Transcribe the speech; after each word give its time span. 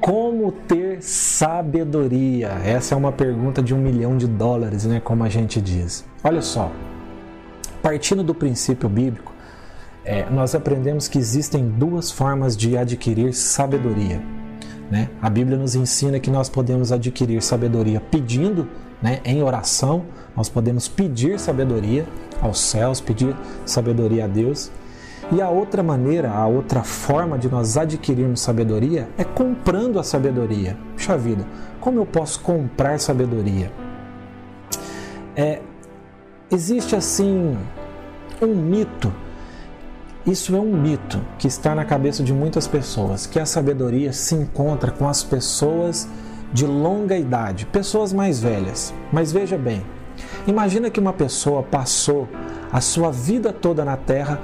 Como 0.00 0.52
ter 0.52 1.02
sabedoria? 1.02 2.48
Essa 2.64 2.94
é 2.94 2.98
uma 2.98 3.12
pergunta 3.12 3.62
de 3.62 3.74
um 3.74 3.78
milhão 3.78 4.16
de 4.16 4.26
dólares, 4.26 4.84
né? 4.84 5.00
Como 5.00 5.24
a 5.24 5.28
gente 5.28 5.60
diz. 5.60 6.04
Olha 6.22 6.42
só, 6.42 6.70
partindo 7.82 8.22
do 8.22 8.34
princípio 8.34 8.88
bíblico, 8.88 9.32
é, 10.04 10.28
nós 10.30 10.54
aprendemos 10.54 11.08
que 11.08 11.18
existem 11.18 11.68
duas 11.68 12.10
formas 12.10 12.56
de 12.56 12.76
adquirir 12.76 13.32
sabedoria. 13.32 14.22
Né? 14.90 15.08
A 15.20 15.30
Bíblia 15.30 15.56
nos 15.56 15.74
ensina 15.74 16.20
que 16.20 16.30
nós 16.30 16.48
podemos 16.48 16.92
adquirir 16.92 17.42
sabedoria 17.42 18.00
pedindo, 18.00 18.68
né, 19.02 19.20
em 19.24 19.42
oração, 19.42 20.04
nós 20.36 20.48
podemos 20.48 20.88
pedir 20.88 21.38
sabedoria 21.38 22.06
aos 22.40 22.60
céus, 22.60 23.00
pedir 23.00 23.34
sabedoria 23.64 24.24
a 24.24 24.28
Deus. 24.28 24.70
E 25.32 25.40
a 25.40 25.48
outra 25.48 25.82
maneira, 25.82 26.30
a 26.30 26.46
outra 26.46 26.82
forma 26.82 27.38
de 27.38 27.48
nós 27.48 27.76
adquirirmos 27.76 28.40
sabedoria 28.40 29.08
é 29.16 29.24
comprando 29.24 29.98
a 29.98 30.04
sabedoria. 30.04 30.76
Puxa 30.94 31.16
vida, 31.16 31.46
como 31.80 31.98
eu 31.98 32.06
posso 32.06 32.40
comprar 32.40 32.98
sabedoria? 33.00 33.72
É, 35.34 35.60
existe 36.50 36.94
assim 36.94 37.56
um 38.40 38.54
mito 38.54 39.12
isso 40.26 40.56
é 40.56 40.58
um 40.58 40.72
mito 40.72 41.20
que 41.38 41.46
está 41.46 41.74
na 41.74 41.84
cabeça 41.84 42.22
de 42.22 42.32
muitas 42.32 42.66
pessoas, 42.66 43.26
que 43.26 43.38
a 43.38 43.44
sabedoria 43.44 44.10
se 44.10 44.34
encontra 44.34 44.90
com 44.90 45.06
as 45.06 45.22
pessoas 45.22 46.08
de 46.50 46.66
longa 46.66 47.14
idade, 47.14 47.66
pessoas 47.66 48.10
mais 48.10 48.40
velhas. 48.40 48.94
Mas 49.12 49.30
veja 49.30 49.58
bem, 49.58 49.84
imagina 50.46 50.88
que 50.88 50.98
uma 50.98 51.12
pessoa 51.12 51.62
passou 51.62 52.26
a 52.72 52.80
sua 52.80 53.12
vida 53.12 53.52
toda 53.52 53.84
na 53.84 53.98
Terra 53.98 54.40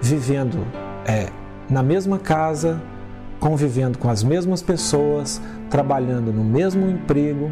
vivendo 0.00 0.66
é, 1.06 1.28
na 1.68 1.82
mesma 1.82 2.18
casa, 2.18 2.80
convivendo 3.38 3.98
com 3.98 4.08
as 4.08 4.22
mesmas 4.22 4.62
pessoas, 4.62 5.40
trabalhando 5.68 6.32
no 6.32 6.44
mesmo 6.44 6.88
emprego 6.88 7.50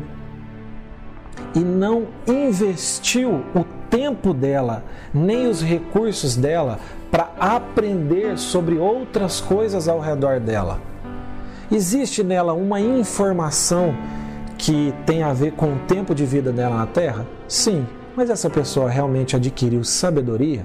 e 1.55 1.61
não 1.61 2.07
investiu 2.27 3.43
o 3.55 3.65
tempo 3.89 4.35
dela, 4.35 4.85
nem 5.13 5.49
os 5.49 5.63
recursos 5.63 6.37
dela 6.37 6.79
para 7.11 7.31
aprender 7.41 8.39
sobre 8.39 8.77
outras 8.77 9.41
coisas 9.41 9.89
ao 9.89 9.99
redor 9.99 10.41
dela. 10.41 10.79
Existe 11.71 12.23
nela 12.23 12.53
uma 12.53 12.81
informação 12.81 13.95
que 14.57 14.93
tem 15.07 15.23
a 15.23 15.33
ver 15.33 15.53
com 15.53 15.75
o 15.75 15.79
tempo 15.87 16.15
de 16.15 16.27
vida 16.27 16.53
dela 16.53 16.77
na 16.77 16.87
Terra? 16.87 17.27
Sim, 17.47 17.87
mas 18.17 18.29
essa 18.31 18.51
pessoa 18.51 18.91
realmente 18.91 19.37
adquiriu 19.37 19.85
sabedoria? 19.85 20.63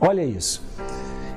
Olha 0.00 0.24
isso. 0.24 0.62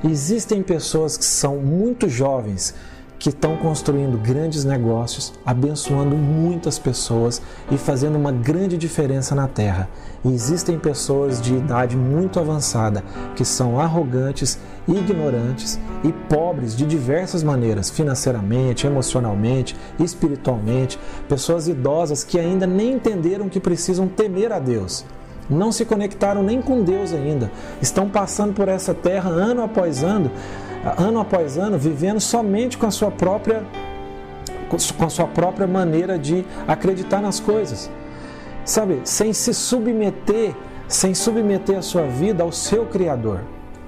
Existem 0.04 0.62
pessoas 0.62 1.18
que 1.18 1.26
são 1.26 1.58
muito 1.58 2.08
jovens 2.08 2.74
que 3.20 3.30
estão 3.30 3.58
construindo 3.58 4.18
grandes 4.18 4.64
negócios, 4.64 5.34
abençoando 5.46 6.16
muitas 6.16 6.78
pessoas 6.78 7.42
e 7.72 7.78
fazendo 7.78 8.16
uma 8.16 8.32
grande 8.32 8.78
diferença 8.78 9.34
na 9.34 9.48
Terra. 9.48 9.90
E 10.24 10.32
existem 10.32 10.78
pessoas 10.78 11.42
de 11.42 11.56
idade 11.56 11.98
muito 11.98 12.40
avançada 12.40 13.04
que 13.36 13.44
são 13.44 13.80
arrogantes, 13.80 14.60
ignorantes 14.88 15.80
e 16.04 16.12
pobres 16.30 16.76
de 16.76 16.86
diversas 16.86 17.42
maneiras, 17.42 17.90
financeiramente, 17.90 18.86
emocionalmente, 18.86 19.76
espiritualmente, 20.00 21.00
pessoas 21.28 21.68
idosas 21.68 22.24
que 22.24 22.40
ainda 22.40 22.68
nem 22.68 22.94
entenderam 22.94 23.50
que 23.50 23.60
precisam 23.60 24.08
temer 24.08 24.52
a 24.52 24.60
Deus 24.60 25.04
não 25.50 25.72
se 25.72 25.86
conectaram 25.86 26.44
nem 26.44 26.62
com 26.62 26.84
Deus 26.84 27.14
ainda, 27.14 27.52
estão 27.82 28.10
passando 28.10 28.54
por 28.54 28.68
essa 28.68 28.94
terra 28.94 29.30
ano 29.30 29.64
após 29.64 30.04
ano, 30.04 30.32
ano 30.98 31.20
após 31.20 31.58
ano, 31.58 31.78
vivendo 31.78 32.20
somente 32.20 32.78
com 32.78 32.86
a 32.86 32.92
sua 32.92 33.12
própria 33.12 33.64
com 34.70 35.06
a 35.06 35.10
sua 35.10 35.28
própria 35.28 35.66
maneira 35.66 36.20
de 36.20 36.46
acreditar 36.68 37.22
nas 37.22 37.40
coisas. 37.40 37.90
Sabe, 38.66 39.00
sem 39.06 39.32
se 39.32 39.54
submeter, 39.54 40.54
sem 40.90 41.16
submeter 41.16 41.78
a 41.78 41.82
sua 41.82 42.04
vida 42.04 42.44
ao 42.44 42.52
seu 42.52 42.86
criador. 42.86 43.40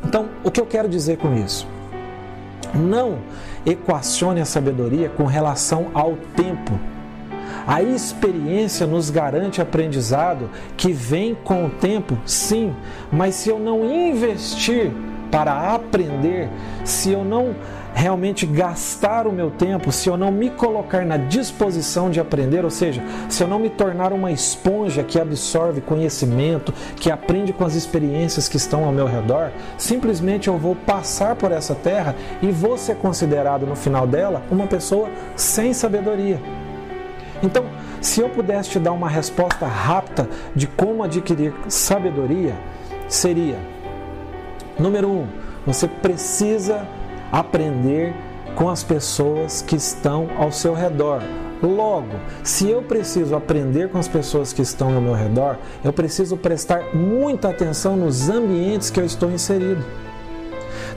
Então, 0.06 0.30
o 0.42 0.50
que 0.50 0.62
eu 0.62 0.66
quero 0.66 0.88
dizer 0.88 1.18
com 1.18 1.36
isso? 1.36 1.68
Não 2.74 3.18
equacione 3.66 4.40
a 4.40 4.46
sabedoria 4.46 5.10
com 5.10 5.26
relação 5.26 5.88
ao 5.94 6.16
tempo. 6.36 6.80
A 7.68 7.82
experiência 7.82 8.86
nos 8.88 9.10
garante 9.10 9.62
aprendizado 9.62 10.50
que 10.76 10.92
vem 10.92 11.36
com 11.36 11.66
o 11.66 11.70
tempo, 11.70 12.18
sim, 12.26 12.74
mas 13.12 13.36
se 13.36 13.50
eu 13.50 13.60
não 13.60 13.86
investir 13.86 14.92
para 15.32 15.74
aprender, 15.74 16.50
se 16.84 17.12
eu 17.12 17.24
não 17.24 17.56
realmente 17.94 18.46
gastar 18.46 19.28
o 19.28 19.32
meu 19.32 19.52
tempo, 19.52 19.92
se 19.92 20.08
eu 20.10 20.16
não 20.16 20.32
me 20.32 20.50
colocar 20.50 21.06
na 21.06 21.18
disposição 21.18 22.10
de 22.10 22.20
aprender, 22.20 22.64
ou 22.64 22.70
seja, 22.70 23.04
se 23.28 23.44
eu 23.44 23.48
não 23.48 23.60
me 23.60 23.70
tornar 23.70 24.14
uma 24.14 24.32
esponja 24.32 25.04
que 25.04 25.20
absorve 25.20 25.82
conhecimento, 25.82 26.74
que 26.96 27.12
aprende 27.12 27.52
com 27.52 27.66
as 27.66 27.76
experiências 27.76 28.48
que 28.48 28.58
estão 28.58 28.86
ao 28.86 28.92
meu 28.92 29.06
redor, 29.06 29.52
simplesmente 29.78 30.48
eu 30.48 30.58
vou 30.58 30.76
passar 30.76 31.36
por 31.36 31.52
essa 31.52 31.76
terra 31.76 32.16
e 32.42 32.52
vou 32.52 32.78
ser 32.78 32.96
considerado 32.96 33.66
no 33.66 33.76
final 33.76 34.08
dela 34.08 34.44
uma 34.50 34.68
pessoa 34.68 35.10
sem 35.36 35.74
sabedoria. 35.74 36.40
Então, 37.42 37.66
se 38.02 38.22
eu 38.22 38.30
pudesse 38.30 38.72
te 38.72 38.80
dar 38.80 38.92
uma 38.92 39.10
resposta 39.10 39.66
rápida 39.66 40.30
de 40.56 40.68
como 40.68 41.04
adquirir 41.04 41.54
sabedoria, 41.68 42.56
seria 43.08 43.58
Número 44.80 45.10
um, 45.10 45.28
você 45.68 45.90
precisa 45.90 46.88
aprender 47.30 48.16
com 48.56 48.70
as 48.70 48.82
pessoas 48.82 49.62
que 49.62 49.76
estão 49.76 50.30
ao 50.38 50.54
seu 50.54 50.74
redor. 50.74 51.22
Logo, 51.62 52.16
se 52.44 52.70
eu 52.70 52.82
preciso 52.82 53.36
aprender 53.36 53.90
com 53.90 53.98
as 53.98 54.08
pessoas 54.08 54.54
que 54.54 54.62
estão 54.62 54.96
ao 54.96 55.02
meu 55.02 55.14
redor, 55.14 55.58
eu 55.84 55.92
preciso 55.92 56.38
prestar 56.38 56.96
muita 56.96 57.50
atenção 57.50 57.98
nos 57.98 58.30
ambientes 58.30 58.90
que 58.90 59.02
eu 59.02 59.06
estou 59.06 59.30
inserido. 59.30 59.84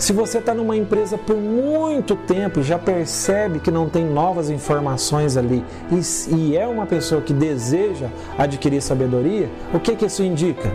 Se 0.02 0.12
você 0.12 0.38
está 0.38 0.52
numa 0.52 0.76
empresa 0.76 1.16
por 1.16 1.36
muito 1.36 2.16
tempo 2.16 2.58
e 2.58 2.64
já 2.64 2.76
percebe 2.76 3.60
que 3.60 3.70
não 3.70 3.88
tem 3.88 4.04
novas 4.04 4.50
informações 4.50 5.36
ali 5.36 5.64
e, 5.92 6.34
e 6.34 6.56
é 6.56 6.66
uma 6.66 6.86
pessoa 6.86 7.22
que 7.22 7.32
deseja 7.32 8.08
adquirir 8.36 8.82
sabedoria, 8.82 9.48
o 9.72 9.78
que, 9.78 9.94
que 9.94 10.06
isso 10.06 10.24
indica? 10.24 10.72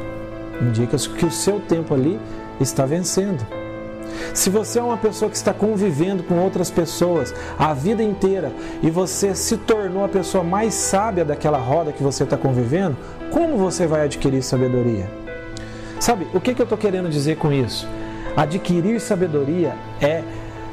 Indica 0.62 0.96
que 0.96 1.26
o 1.26 1.30
seu 1.30 1.60
tempo 1.60 1.94
ali 1.94 2.18
está 2.62 2.86
vencendo. 2.86 3.46
Se 4.34 4.50
você 4.50 4.80
é 4.80 4.82
uma 4.82 4.96
pessoa 4.96 5.30
que 5.30 5.36
está 5.36 5.54
convivendo 5.54 6.24
com 6.24 6.36
outras 6.36 6.72
pessoas 6.72 7.36
a 7.60 7.74
vida 7.74 8.02
inteira 8.02 8.54
e 8.82 8.90
você 8.90 9.36
se 9.36 9.58
tornou 9.58 10.06
a 10.06 10.08
pessoa 10.08 10.42
mais 10.42 10.74
sábia 10.74 11.26
daquela 11.26 11.58
roda 11.58 11.92
que 11.92 12.02
você 12.02 12.24
está 12.24 12.38
convivendo, 12.38 12.96
como 13.30 13.58
você 13.58 13.86
vai 13.86 14.06
adquirir 14.06 14.42
sabedoria? 14.42 15.12
Sabe, 16.00 16.26
o 16.34 16.40
que, 16.40 16.54
que 16.54 16.62
eu 16.62 16.64
estou 16.64 16.78
querendo 16.78 17.10
dizer 17.10 17.36
com 17.36 17.52
isso? 17.52 17.86
Adquirir 18.36 19.00
sabedoria 19.00 19.76
é, 20.02 20.24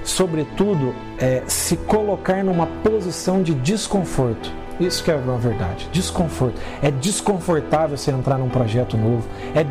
sobretudo, 0.02 0.94
é, 1.18 1.42
se 1.46 1.76
colocar 1.76 2.44
numa 2.44 2.66
posição 2.66 3.42
de 3.42 3.54
desconforto. 3.54 4.64
Isso 4.80 5.04
que 5.04 5.10
é 5.10 5.14
uma 5.14 5.38
verdade. 5.38 5.88
Desconforto. 5.92 6.60
É 6.82 6.90
desconfortável 6.90 7.96
você 7.96 8.10
entrar 8.10 8.38
num 8.38 8.48
projeto 8.48 8.96
novo. 8.96 9.24
É 9.54 9.62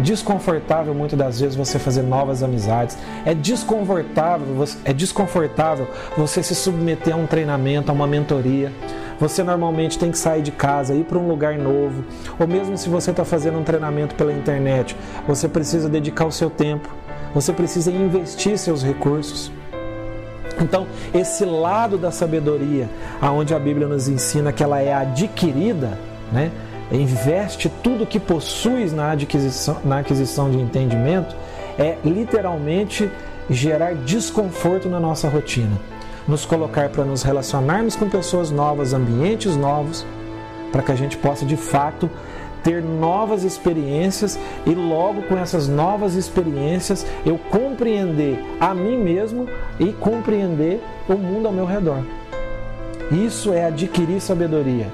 desconfortável 0.00 0.94
muitas 0.94 1.18
das 1.18 1.40
vezes 1.40 1.56
você 1.56 1.78
fazer 1.78 2.02
novas 2.02 2.42
amizades. 2.42 2.96
É 3.26 3.34
desconfortável, 3.34 4.46
é 4.84 4.92
desconfortável 4.92 5.88
você 6.16 6.40
se 6.42 6.54
submeter 6.54 7.14
a 7.14 7.16
um 7.16 7.26
treinamento, 7.26 7.90
a 7.90 7.94
uma 7.94 8.06
mentoria. 8.06 8.72
Você 9.22 9.44
normalmente 9.44 10.00
tem 10.00 10.10
que 10.10 10.18
sair 10.18 10.42
de 10.42 10.50
casa, 10.50 10.96
ir 10.96 11.04
para 11.04 11.16
um 11.16 11.28
lugar 11.28 11.56
novo. 11.56 12.04
Ou 12.40 12.48
mesmo 12.48 12.76
se 12.76 12.88
você 12.88 13.12
está 13.12 13.24
fazendo 13.24 13.56
um 13.56 13.62
treinamento 13.62 14.16
pela 14.16 14.32
internet, 14.32 14.96
você 15.28 15.48
precisa 15.48 15.88
dedicar 15.88 16.26
o 16.26 16.32
seu 16.32 16.50
tempo. 16.50 16.88
Você 17.32 17.52
precisa 17.52 17.92
investir 17.92 18.58
seus 18.58 18.82
recursos. 18.82 19.52
Então, 20.60 20.88
esse 21.14 21.44
lado 21.44 21.96
da 21.96 22.10
sabedoria, 22.10 22.90
aonde 23.20 23.54
a 23.54 23.60
Bíblia 23.60 23.86
nos 23.86 24.08
ensina 24.08 24.50
que 24.50 24.60
ela 24.60 24.80
é 24.80 24.92
adquirida, 24.92 25.96
né? 26.32 26.50
investe 26.90 27.68
tudo 27.80 28.04
que 28.04 28.18
possuis 28.18 28.92
na 28.92 29.12
aquisição, 29.12 29.76
na 29.84 30.00
aquisição 30.00 30.50
de 30.50 30.58
entendimento, 30.58 31.36
é 31.78 31.96
literalmente 32.04 33.08
gerar 33.48 33.94
desconforto 33.94 34.88
na 34.88 34.98
nossa 34.98 35.28
rotina. 35.28 35.91
Nos 36.26 36.44
colocar 36.44 36.88
para 36.88 37.04
nos 37.04 37.22
relacionarmos 37.22 37.96
com 37.96 38.08
pessoas 38.08 38.50
novas, 38.50 38.92
ambientes 38.92 39.56
novos, 39.56 40.06
para 40.70 40.82
que 40.82 40.92
a 40.92 40.96
gente 40.96 41.16
possa 41.16 41.44
de 41.44 41.56
fato 41.56 42.08
ter 42.62 42.82
novas 42.82 43.42
experiências 43.42 44.38
e 44.64 44.70
logo 44.70 45.22
com 45.22 45.36
essas 45.36 45.68
novas 45.68 46.14
experiências 46.14 47.04
eu 47.26 47.36
compreender 47.36 48.38
a 48.60 48.72
mim 48.72 48.96
mesmo 48.96 49.48
e 49.80 49.92
compreender 49.92 50.80
o 51.08 51.14
mundo 51.14 51.46
ao 51.46 51.52
meu 51.52 51.66
redor. 51.66 52.04
Isso 53.10 53.52
é 53.52 53.66
adquirir 53.66 54.20
sabedoria. 54.20 54.86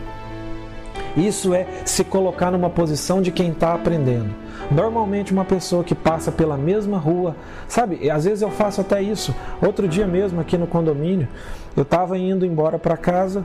Isso 1.16 1.52
é 1.52 1.66
se 1.84 2.04
colocar 2.04 2.50
numa 2.50 2.70
posição 2.70 3.20
de 3.20 3.31
quem 3.31 3.50
está 3.50 3.74
aprendendo. 3.74 4.31
Normalmente, 4.70 5.32
uma 5.32 5.44
pessoa 5.44 5.84
que 5.84 5.94
passa 5.94 6.31
pela 6.31 6.56
mesma 6.56 6.99
rua, 6.99 7.34
sabe? 7.66 8.10
Às 8.10 8.25
vezes 8.25 8.43
eu 8.43 8.50
faço 8.50 8.81
até 8.81 9.00
isso. 9.02 9.34
Outro 9.60 9.88
dia 9.88 10.06
mesmo, 10.06 10.40
aqui 10.40 10.58
no 10.58 10.66
condomínio, 10.66 11.28
eu 11.76 11.82
estava 11.82 12.19
indo 12.19 12.44
embora 12.44 12.78
para 12.78 12.96
casa, 12.96 13.44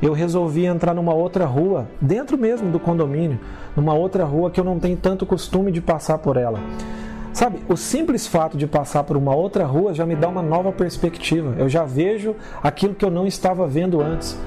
eu 0.00 0.12
resolvi 0.12 0.64
entrar 0.64 0.94
numa 0.94 1.14
outra 1.14 1.44
rua, 1.44 1.86
dentro 2.00 2.36
mesmo 2.38 2.70
do 2.70 2.80
condomínio, 2.80 3.38
numa 3.76 3.94
outra 3.94 4.24
rua 4.24 4.50
que 4.50 4.58
eu 4.58 4.64
não 4.64 4.78
tenho 4.78 4.96
tanto 4.96 5.26
costume 5.26 5.70
de 5.70 5.80
passar 5.80 6.18
por 6.18 6.36
ela. 6.36 6.58
Sabe, 7.32 7.60
o 7.66 7.76
simples 7.76 8.26
fato 8.26 8.58
de 8.58 8.66
passar 8.66 9.04
por 9.04 9.16
uma 9.16 9.34
outra 9.34 9.64
rua 9.64 9.94
já 9.94 10.04
me 10.04 10.14
dá 10.14 10.28
uma 10.28 10.42
nova 10.42 10.70
perspectiva. 10.70 11.54
Eu 11.56 11.68
já 11.68 11.82
vejo 11.84 12.36
aquilo 12.62 12.94
que 12.94 13.04
eu 13.04 13.10
não 13.10 13.26
estava 13.26 13.66
vendo 13.66 14.02
antes. 14.02 14.38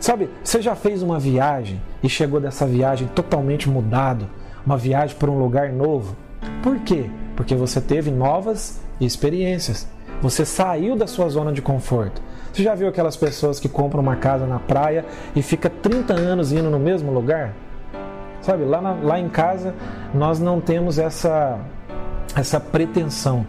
Sabe, 0.00 0.28
você 0.42 0.60
já 0.60 0.74
fez 0.74 1.02
uma 1.02 1.18
viagem 1.18 1.80
e 2.02 2.08
chegou 2.08 2.40
dessa 2.40 2.66
viagem 2.66 3.08
totalmente 3.14 3.70
mudado, 3.70 4.26
uma 4.64 4.76
viagem 4.76 5.16
para 5.16 5.30
um 5.30 5.38
lugar 5.38 5.72
novo? 5.72 6.16
Por 6.62 6.78
quê? 6.80 7.10
Porque 7.36 7.54
você 7.54 7.80
teve 7.80 8.10
novas 8.10 8.80
experiências. 9.00 9.88
Você 10.22 10.44
saiu 10.44 10.96
da 10.96 11.06
sua 11.06 11.28
zona 11.28 11.52
de 11.52 11.60
conforto. 11.60 12.22
Você 12.52 12.62
já 12.62 12.74
viu 12.74 12.88
aquelas 12.88 13.16
pessoas 13.16 13.58
que 13.58 13.68
compram 13.68 14.00
uma 14.00 14.16
casa 14.16 14.46
na 14.46 14.58
praia 14.58 15.04
e 15.34 15.42
fica 15.42 15.68
30 15.68 16.14
anos 16.14 16.52
indo 16.52 16.70
no 16.70 16.78
mesmo 16.78 17.12
lugar? 17.12 17.52
Sabe, 18.40 18.64
lá, 18.64 18.80
na, 18.80 18.92
lá 18.92 19.18
em 19.18 19.28
casa 19.28 19.74
nós 20.14 20.38
não 20.38 20.60
temos 20.60 20.98
essa, 20.98 21.58
essa 22.36 22.60
pretensão 22.60 23.46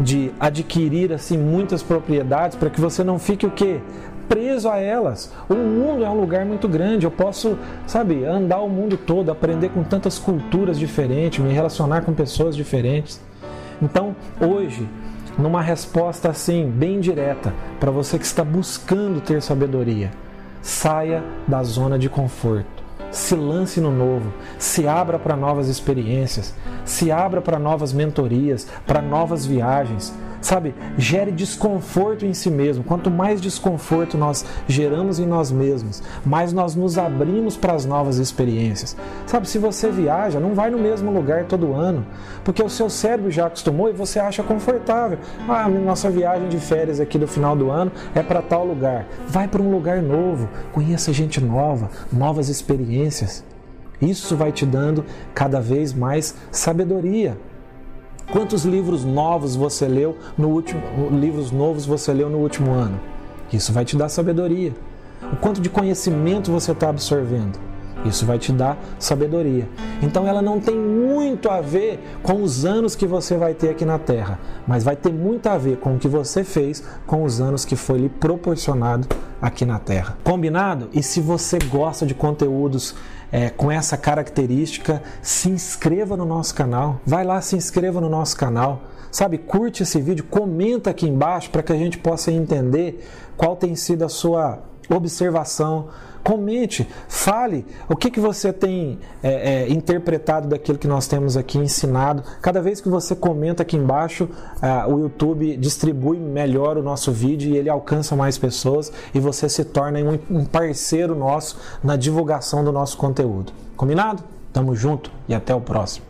de 0.00 0.32
adquirir 0.40 1.12
assim 1.12 1.36
muitas 1.36 1.82
propriedades 1.82 2.56
para 2.56 2.70
que 2.70 2.80
você 2.80 3.04
não 3.04 3.18
fique 3.18 3.46
o 3.46 3.50
quê? 3.50 3.80
Preso 4.28 4.68
a 4.68 4.78
elas. 4.78 5.32
O 5.48 5.54
mundo 5.54 6.04
é 6.04 6.10
um 6.10 6.20
lugar 6.20 6.44
muito 6.44 6.68
grande. 6.68 7.06
Eu 7.06 7.10
posso, 7.10 7.58
sabe, 7.86 8.24
andar 8.24 8.60
o 8.60 8.68
mundo 8.68 8.96
todo, 8.96 9.30
aprender 9.30 9.70
com 9.70 9.82
tantas 9.82 10.18
culturas 10.18 10.78
diferentes, 10.78 11.42
me 11.44 11.52
relacionar 11.52 12.02
com 12.02 12.12
pessoas 12.12 12.54
diferentes. 12.54 13.20
Então, 13.80 14.14
hoje, 14.40 14.88
numa 15.38 15.62
resposta 15.62 16.28
assim, 16.28 16.70
bem 16.70 17.00
direta, 17.00 17.54
para 17.80 17.90
você 17.90 18.18
que 18.18 18.24
está 18.24 18.44
buscando 18.44 19.20
ter 19.20 19.40
sabedoria, 19.40 20.10
saia 20.60 21.22
da 21.46 21.62
zona 21.62 21.98
de 21.98 22.08
conforto 22.08 22.78
se 23.10 23.34
lance 23.34 23.80
no 23.80 23.90
novo, 23.90 24.32
se 24.58 24.86
abra 24.86 25.18
para 25.18 25.36
novas 25.36 25.68
experiências, 25.68 26.54
se 26.84 27.10
abra 27.10 27.40
para 27.40 27.58
novas 27.58 27.92
mentorias, 27.92 28.66
para 28.86 29.00
novas 29.00 29.46
viagens. 29.46 30.14
Sabe, 30.40 30.74
gere 30.96 31.32
desconforto 31.32 32.24
em 32.24 32.32
si 32.32 32.50
mesmo. 32.50 32.84
Quanto 32.84 33.10
mais 33.10 33.40
desconforto 33.40 34.16
nós 34.16 34.44
geramos 34.68 35.18
em 35.18 35.26
nós 35.26 35.50
mesmos, 35.50 36.02
mais 36.24 36.52
nós 36.52 36.74
nos 36.74 36.96
abrimos 36.96 37.56
para 37.56 37.74
as 37.74 37.84
novas 37.84 38.18
experiências. 38.18 38.96
Sabe, 39.26 39.48
se 39.48 39.58
você 39.58 39.90
viaja, 39.90 40.38
não 40.38 40.54
vai 40.54 40.70
no 40.70 40.78
mesmo 40.78 41.10
lugar 41.10 41.44
todo 41.44 41.74
ano, 41.74 42.06
porque 42.44 42.62
o 42.62 42.68
seu 42.68 42.88
cérebro 42.88 43.30
já 43.30 43.46
acostumou 43.46 43.88
e 43.88 43.92
você 43.92 44.18
acha 44.20 44.42
confortável. 44.42 45.18
Ah, 45.48 45.68
nossa 45.68 46.08
viagem 46.08 46.48
de 46.48 46.58
férias 46.58 47.00
aqui 47.00 47.18
do 47.18 47.26
final 47.26 47.56
do 47.56 47.70
ano 47.70 47.90
é 48.14 48.22
para 48.22 48.40
tal 48.40 48.64
lugar. 48.64 49.06
Vai 49.26 49.48
para 49.48 49.62
um 49.62 49.70
lugar 49.70 50.00
novo, 50.02 50.48
conheça 50.72 51.12
gente 51.12 51.40
nova, 51.40 51.90
novas 52.12 52.48
experiências. 52.48 53.44
Isso 54.00 54.36
vai 54.36 54.52
te 54.52 54.64
dando 54.64 55.04
cada 55.34 55.60
vez 55.60 55.92
mais 55.92 56.34
sabedoria. 56.52 57.36
Quantos 58.30 58.64
livros 58.64 59.06
novos 59.06 59.56
você 59.56 59.88
leu 59.88 60.14
no 60.36 60.48
último, 60.48 60.82
livros 61.18 61.50
novos 61.50 61.86
você 61.86 62.12
leu 62.12 62.28
no 62.28 62.36
último 62.38 62.72
ano? 62.72 63.00
Isso 63.50 63.72
vai 63.72 63.86
te 63.86 63.96
dar 63.96 64.10
sabedoria. 64.10 64.74
O 65.32 65.36
quanto 65.36 65.62
de 65.62 65.70
conhecimento 65.70 66.52
você 66.52 66.72
está 66.72 66.90
absorvendo? 66.90 67.58
Isso 68.04 68.24
vai 68.24 68.38
te 68.38 68.52
dar 68.52 68.78
sabedoria. 68.98 69.68
Então 70.02 70.26
ela 70.26 70.40
não 70.40 70.60
tem 70.60 70.76
muito 70.76 71.50
a 71.50 71.60
ver 71.60 72.00
com 72.22 72.42
os 72.42 72.64
anos 72.64 72.94
que 72.94 73.06
você 73.06 73.36
vai 73.36 73.54
ter 73.54 73.70
aqui 73.70 73.84
na 73.84 73.98
Terra, 73.98 74.38
mas 74.66 74.84
vai 74.84 74.96
ter 74.96 75.12
muito 75.12 75.46
a 75.48 75.58
ver 75.58 75.78
com 75.78 75.96
o 75.96 75.98
que 75.98 76.08
você 76.08 76.44
fez 76.44 76.82
com 77.06 77.24
os 77.24 77.40
anos 77.40 77.64
que 77.64 77.76
foi 77.76 77.98
lhe 77.98 78.08
proporcionado 78.08 79.08
aqui 79.42 79.64
na 79.64 79.78
Terra. 79.78 80.16
Combinado? 80.22 80.88
E 80.92 81.02
se 81.02 81.20
você 81.20 81.58
gosta 81.58 82.06
de 82.06 82.14
conteúdos 82.14 82.94
é, 83.30 83.50
com 83.50 83.70
essa 83.70 83.96
característica, 83.96 85.02
se 85.20 85.50
inscreva 85.50 86.16
no 86.16 86.24
nosso 86.24 86.54
canal. 86.54 87.00
Vai 87.04 87.24
lá, 87.24 87.40
se 87.40 87.56
inscreva 87.56 88.00
no 88.00 88.08
nosso 88.08 88.36
canal. 88.36 88.82
Sabe, 89.10 89.38
curte 89.38 89.82
esse 89.82 90.00
vídeo, 90.00 90.24
comenta 90.24 90.90
aqui 90.90 91.08
embaixo 91.08 91.50
para 91.50 91.62
que 91.62 91.72
a 91.72 91.76
gente 91.76 91.98
possa 91.98 92.30
entender 92.30 93.06
qual 93.36 93.56
tem 93.56 93.74
sido 93.74 94.04
a 94.04 94.08
sua 94.08 94.58
observação 94.88 95.88
Comente, 96.22 96.86
fale 97.08 97.64
o 97.88 97.96
que, 97.96 98.10
que 98.10 98.20
você 98.20 98.52
tem 98.52 98.98
é, 99.22 99.62
é, 99.62 99.72
interpretado 99.72 100.46
daquilo 100.46 100.76
que 100.76 100.86
nós 100.86 101.06
temos 101.06 101.38
aqui 101.38 101.58
ensinado. 101.58 102.22
Cada 102.42 102.60
vez 102.60 102.82
que 102.82 102.88
você 102.90 103.16
comenta 103.16 103.62
aqui 103.62 103.78
embaixo, 103.78 104.28
é, 104.60 104.86
o 104.86 104.98
YouTube 104.98 105.56
distribui 105.56 106.18
melhor 106.18 106.76
o 106.76 106.82
nosso 106.82 107.12
vídeo 107.12 107.50
e 107.50 107.56
ele 107.56 107.70
alcança 107.70 108.14
mais 108.14 108.36
pessoas 108.36 108.92
e 109.14 109.20
você 109.20 109.48
se 109.48 109.64
torna 109.64 110.00
um, 110.00 110.18
um 110.30 110.44
parceiro 110.44 111.14
nosso 111.14 111.56
na 111.82 111.96
divulgação 111.96 112.62
do 112.62 112.72
nosso 112.72 112.98
conteúdo. 112.98 113.52
Combinado? 113.74 114.22
Tamo 114.52 114.74
junto 114.74 115.10
e 115.28 115.34
até 115.34 115.54
o 115.54 115.60
próximo. 115.62 116.07